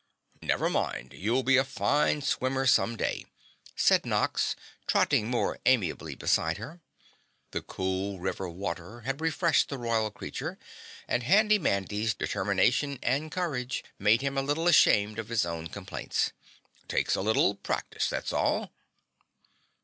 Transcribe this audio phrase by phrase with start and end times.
[0.41, 3.27] "Never mind, you'll be a fine swimmer some day,"
[3.75, 4.55] said Nox,
[4.87, 6.81] trotting more amiably beside her.
[7.51, 10.57] The cool river water had refreshed the Royal creature
[11.07, 16.31] and Handy Mandy's determination and courage made him a little ashamed of his own complaints.
[16.87, 18.71] "Takes a little practice, that's all."